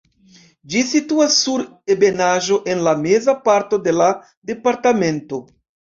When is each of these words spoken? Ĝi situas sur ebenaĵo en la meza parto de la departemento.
Ĝi 0.73 0.79
situas 0.91 1.35
sur 1.41 1.61
ebenaĵo 1.95 2.57
en 2.75 2.81
la 2.89 2.95
meza 3.03 3.35
parto 3.49 3.83
de 3.89 3.95
la 3.99 4.09
departemento. 4.53 5.45